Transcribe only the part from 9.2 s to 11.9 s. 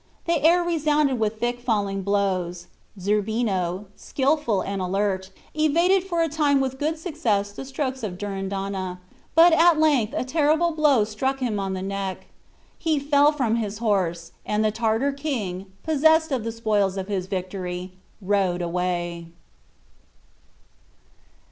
but at length a terrible blow struck him on the